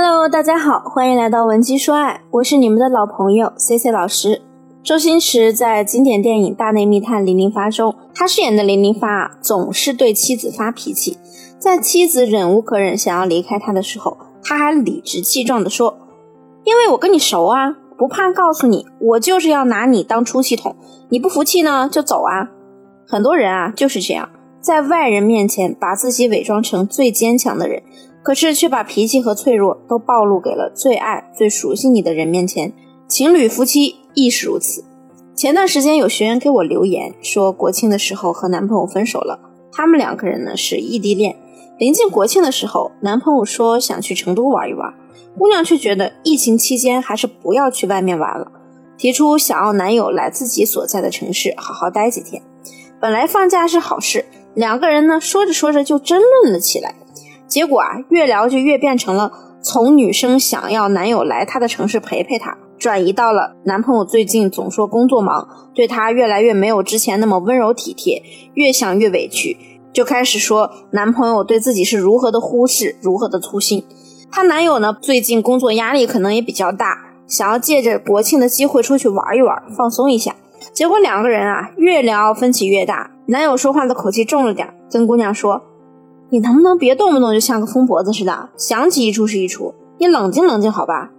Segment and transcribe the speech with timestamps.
[0.00, 4.42] Hello，大家好，欢迎来到文姬说爱，我是你们的老朋友 C C 老师。
[4.80, 11.18] 周星驰在经典电影《大内密探零零发》中，他饰演的零零发啊，总是对妻子发脾气。
[11.58, 15.98] 在妻子忍无可忍想要离开他的时候，他还理直气壮地说
[16.62, 20.76] ：“因为我跟你熟啊，不怕告诉你，我就是要拿你当出气筒。
[21.08, 22.48] 你不服气呢，就走啊。”
[23.04, 24.28] 很多人啊就是这样，
[24.60, 27.82] 在外人面前把自己伪装成最坚强的人。
[28.28, 32.70] 可是却把脾气和脆弱都暴露给了最爱、最熟悉你的人面前。
[33.06, 34.84] 情侣夫妻亦是如此。
[35.34, 39.40] 前段时间有学员给我留言说，国庆的时候和男朋友分手了。
[39.72, 41.36] 他们两个人呢是异地恋。
[41.78, 44.92] 临近国庆的时候，男朋友说想去成都玩一玩，
[45.38, 48.52] 姑娘却觉得疫情期间还是不要去外面玩了，
[48.98, 52.42] 提出想要男友来自己所在的城市好好待几天。
[53.00, 56.94] 本来放假是好事，两个人呢说着说着就争论了起来。
[57.48, 68.22] 结果啊，越聊就越变成了从女生想要男友来她的城市陪陪她，转移到了男朋友最近总说工作忙，对她越来越没有之前那么温柔体贴，
[68.54, 69.56] 越想越委屈，
[69.92, 73.82] 就开始说男朋友对自己是如何的忽视，如何的粗心。
[74.30, 80.36] 她男友呢，最近工作压力可能也比较大，想要借着国庆的机会出去玩一玩，放松一下。
[80.74, 85.62] 结果两个人啊，越聊分歧越大，男友说话的口气重了点，跟姑娘说。
[86.30, 89.74] 你能不能别动不动就像个疯婆子似的，想起一出是一出？
[89.98, 91.10] 你冷静冷静好吧。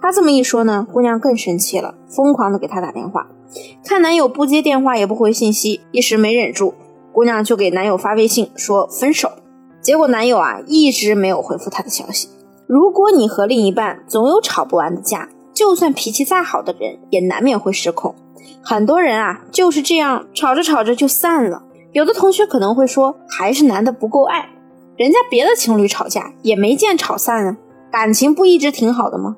[0.00, 3.26] 他这么一说呢，姑娘更生气了，疯狂的给他打电话，
[3.86, 6.74] 看男友不接电话也不回信息，一时没忍住，
[7.10, 9.30] 姑娘就给男友发微信说分手。
[9.80, 12.28] 结果男友啊一直没有回复她的消息。
[12.66, 18.14] 如果你和另一半总有吵不完的架，就算脾气再好的人也难免会失控。
[18.62, 21.62] 很多人啊就是这样吵着吵着就散了。
[21.94, 24.48] 有的同学可能会说，还是男的不够爱，
[24.96, 27.56] 人家别的情侣吵架也没见吵散啊，
[27.92, 29.36] 感情不一直挺好的吗？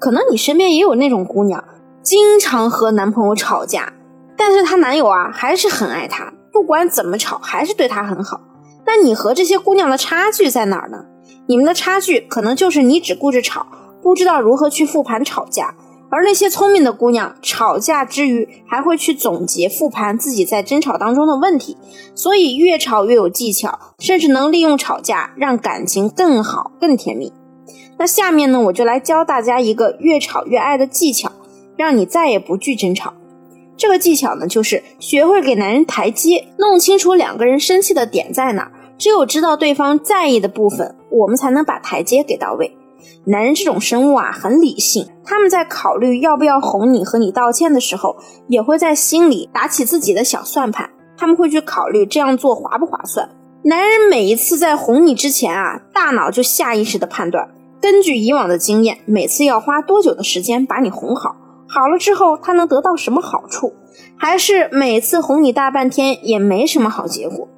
[0.00, 1.62] 可能你身边也有那种姑娘，
[2.02, 3.92] 经常和男朋友吵架，
[4.36, 8.40] 但是她男友啊还是很爱她，不管怎么吵还是对她很好。
[8.84, 11.04] 那你和这些姑娘的差距在哪儿呢？
[11.46, 13.64] 你们的差距可能就是你只顾着吵，
[14.02, 15.76] 不知道如何去复盘吵架。
[16.10, 21.76] 而那些聪明的姑娘，吵架之余还会去总结复盘自己在争吵当中的问题，
[22.14, 27.32] 所以越吵越有技巧，甚至能利用吵架让感情更好、更甜蜜。
[27.98, 31.30] 那下面呢，我就来教大家一个越吵越爱的技巧，
[31.76, 33.12] 让你再也不惧争吵。
[33.76, 38.72] 这个技巧呢，就是学会给男人台阶，弄清楚两个人生气的点在哪。
[38.96, 42.76] 只有知道对方在意的部分，我们才能把台阶给到位。
[43.24, 45.08] 男人这种生物啊，很理性。
[45.24, 48.16] 他们在考虑要不要哄你和你道歉的时候，
[48.46, 50.90] 也会在心里打起自己的小算盘。
[51.16, 53.28] 他们会去考虑这样做划不划算。
[53.64, 57.48] 男人每一次在哄你之前啊，大脑就下意识的判断，
[57.80, 61.36] 根据以往的经验，每次要花多久的时间把你哄好。
[61.68, 63.74] 好了之后，他能得到什么好处？
[64.16, 67.48] 还是每次哄你大半天也没什么好结果？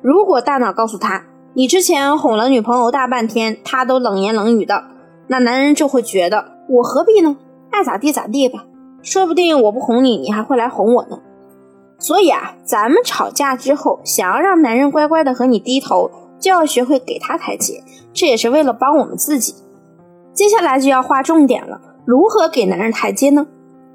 [0.00, 1.24] 如果大脑告诉他，
[1.58, 4.84] 你之前哄了女朋友大半天，她都冷言冷语的，
[5.26, 7.36] 那男人就会觉得我何必呢？
[7.72, 8.64] 爱咋地咋地吧，
[9.02, 11.18] 说不定我不哄你，你还会来哄我呢。
[11.98, 16.08] 所以啊，咱们吵架之后，想要让男人乖乖的和你低头，
[16.38, 17.82] 就要学会给他台阶，
[18.12, 19.56] 这也是为了帮我们自己。
[20.32, 23.44] 接下来就要划重点了，如何给男人台阶呢？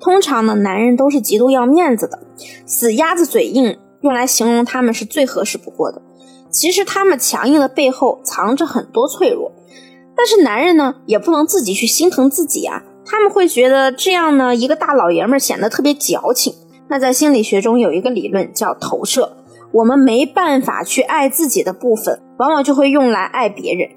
[0.00, 2.20] 通常呢，男人都是极度要面子的，
[2.64, 6.00] 死鸭子嘴硬，用来形容他们是最合适不过的。
[6.50, 9.52] 其实他们强硬的背后藏着很多脆弱，
[10.16, 16.54] 但是男人呢也不能自己去心疼自己啊，他们会觉得这样呢一个大老爷们显得特别矫情。
[16.88, 19.36] 那在心理学中有一个理论叫投射，
[19.70, 23.88] 我们没办法去爱自己的部分，往往就会用来爱别人。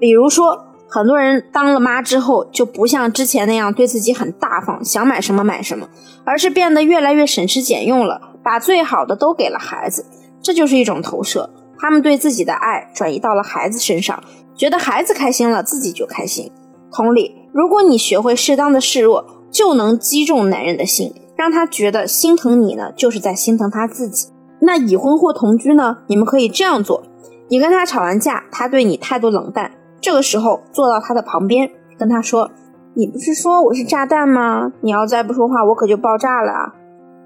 [0.00, 5.88] 比如说，很多人当了妈之后就不像之前那样对自己很大方，想买什么买什么，
[6.24, 10.04] 而是变得越来越省吃俭用了，把最好的都给了孩子，
[10.42, 11.48] 这就是一种投射。
[11.78, 14.22] 他们对自己的爱转移到了孩子身上，
[14.54, 16.50] 觉得孩子开心了，自己就开心。
[16.90, 24.28] 同理，如果你学会适当的示弱，就能击中男人的心，让他觉得心疼你呢，就是在心疼他自己。
[24.60, 25.98] 那已婚或同居呢？
[26.08, 27.02] 你们可以这样做：
[27.48, 29.70] 你跟他吵完架，他对你态度冷淡，
[30.00, 32.50] 这个时候坐到他的旁边，跟他说
[32.94, 34.72] ：“你不是说我是炸弹吗？
[34.80, 36.74] 你要再不说话，我可就爆炸了啊！”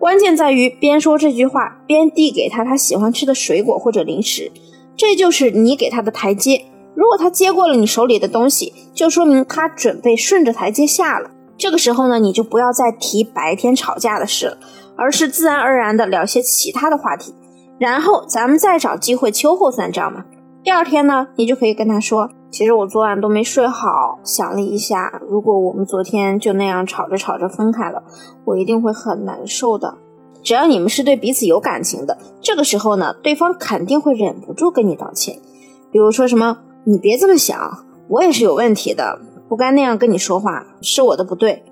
[0.02, 4.50] 关键在于边说这句话边递给他他喜欢吃的水果或者零食，
[4.96, 6.60] 这就是你给他的台阶。
[6.96, 11.30] 如果他接过了你手里的东西，就说明他准备顺着台阶下了。
[11.56, 14.58] 这个时候呢，你就不要再提白天吵架的事了，
[14.96, 17.32] 而是自然而然的聊些其他的话题，
[17.78, 20.24] 然后咱们再找机会秋后算账嘛。
[20.64, 28.02] 第二天呢，你就可以跟他说：“其实我昨晚都没睡好，想了一下，如果我们昨天就那样吵着吵着分开了，
[28.44, 29.96] 我一定会很难受的。
[30.42, 35.38] 只要你们是对彼此有感情的，这个时候呢，对方肯定会忍不住跟你道歉。
[35.90, 41.64] 比如说什么，你别这么想，我也是有问题的，不该那样跟你说话，是我的不对。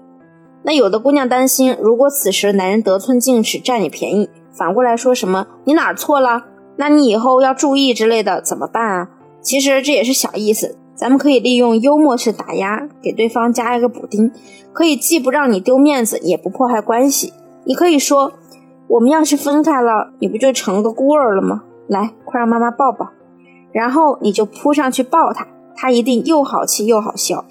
[0.63, 6.45] 那有的姑娘担心，如果此时男人得寸进尺占你便宜，反过来说什么你哪儿错了，
[6.77, 9.09] 那你以后要注意之类的，怎么办啊？
[9.43, 14.31] 其实这也是小意思，咱们可以利用幽默式打压，给对方加一个补丁，
[14.73, 17.33] 可以既不让你丢面子，也不破坏关系。
[17.65, 18.33] 你可以说，
[18.89, 21.63] 我们要是分开了，你不就成个孤儿了吗？
[21.89, 23.11] 来，快让妈妈抱抱。
[23.73, 25.47] 然后你就扑上去抱他，
[25.77, 27.45] 他一定又好气又好笑。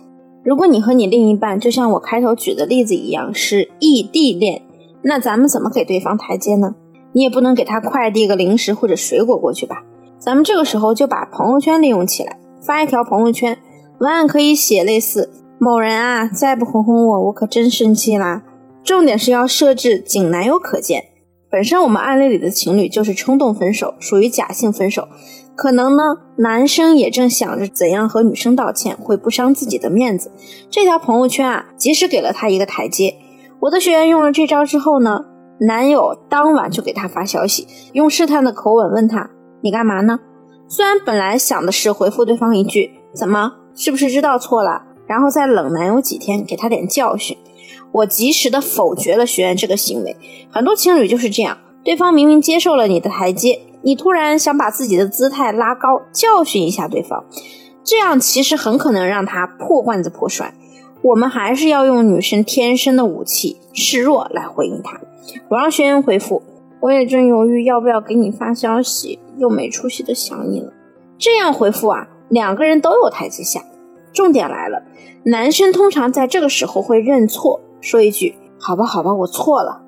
[0.43, 4.61] 如果你和你另一半就像我开头举的例子一样是异地恋，
[5.01, 6.75] 那咱们怎么给对方台阶呢？
[7.13, 9.83] 你也不能给他快递个零食或者水果过去吧？
[10.19, 13.57] 咱们这个时候就把朋友圈利用起来，发一条朋友圈，
[13.99, 18.43] 文案可以写类似“某人啊，再不哄哄我，我可真生气啦”。
[18.83, 21.05] 重点是要设置仅男友可见。
[21.49, 25.07] 本身我们案例里的情侣就是冲动分手，属于假性分手，
[25.55, 26.03] 可能呢
[26.37, 30.31] 男生也正想着怎样和女生道歉会不伤自己的面子。
[30.69, 33.15] 这条朋友圈啊，及时给了他一个台阶。
[33.61, 35.25] 我的学员用了这招之后呢，
[35.61, 39.29] 男友当晚就给他发消息，用试探的口吻问他。
[39.61, 40.19] 你干嘛呢？
[40.67, 47.37] 虽然本来想的是回复对方一句“怎么，是不是知道错了”，然后再冷男友几天，给他点教训。
[47.91, 50.15] 我及时的否决了学员这个行为。
[50.51, 57.25] 很多情侣就是这样，对方明明接受了你的台阶，你突然想把自己的姿态拉高，教训一下对方，
[57.83, 60.53] 这样其实很可能让他破罐子破摔。
[61.01, 64.99] 我们还是要用女生天生的武器示弱来回应他。
[65.49, 66.43] 我让学员回复。
[66.81, 70.71] 我也正犹豫要不要给你发消息，又没出息的想你了。
[71.17, 73.61] 这样回复啊，两个人都有台阶下。
[74.13, 74.81] 重点来了，
[75.23, 79.81] 男生通常在这个时候会认错，说一句“好吧，好吧，我错了”。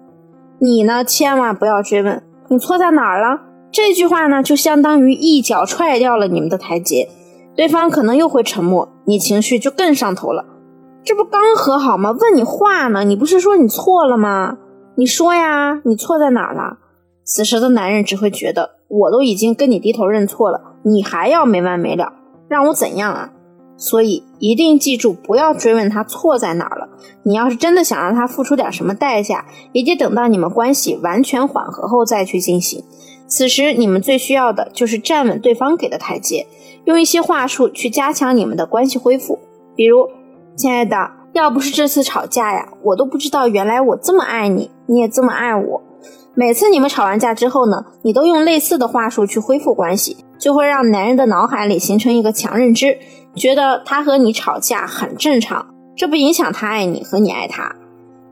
[0.59, 3.41] 你呢，千万不要追问你错在哪儿了。
[3.71, 7.09] 这句话呢，就相当于一脚踹掉了你们的台阶，
[7.55, 10.45] 对方可能又会沉默，你情绪就更上头了。
[11.03, 12.11] 这不刚和好吗？
[12.11, 14.57] 问你话呢，你不是说你错了吗？
[14.95, 16.77] 你说呀，你错在哪儿了？
[17.23, 22.11] 此时的男人只会觉得，我都已经跟你低头认错了，你还要没完没了，
[22.49, 23.31] 让我怎样啊？
[23.77, 26.89] 所以一定记住，不要追问他错在哪儿了。
[27.23, 32.83] 你要是真的想让他付出点什么代价，也得等到你们关系完全缓和后再去进行。
[33.27, 36.45] 此时你们最需要的就是站稳对方给的台阶，
[36.83, 39.39] 用一些话术去加强你们的关系恢复。
[39.73, 40.09] 比如，
[40.55, 41.21] 亲爱的。
[41.33, 45.81] 要不是这次吵架呀，我都不知道原来我这么爱你，你也这么爱我。
[46.35, 52.97] 每次你们吵完架之后呢，你都用类似的话术去恢复关系，就会让男人的脑海里形成一个强认知，
[53.33, 55.65] 觉得他和你吵架很正常，
[55.95, 57.73] 这不影响他爱你和你爱他。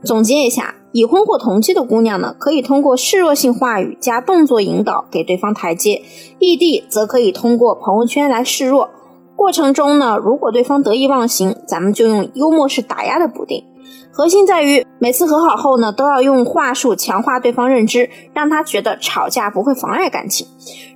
[0.03, 6.01] 总结一下，已婚或同居的姑娘呢，可以通过示弱性话语加动作引导给对方台阶；
[6.39, 8.89] 异地则可以通过朋友圈来示弱。
[9.35, 13.63] 过程中呢，如果对方得意忘形，咱们就用幽默式打压的补丁。
[14.11, 20.45] 核心在于每次和好后呢，都要用话术强化对方认知，让他觉得吵架不会妨碍感情。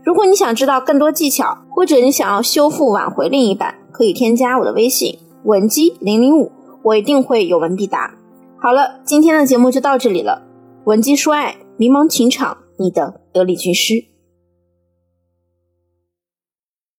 [0.04, 6.51] 如果你想知道更多技巧，或者你想要修复挽回另一半，可以添加我的微信文姬零零五，
[6.83, 8.16] 我一定会有问必答。
[8.57, 10.42] 好了，今天的节目就到这里了。
[10.85, 14.12] 文姬说爱，迷茫情场，你的得力军师。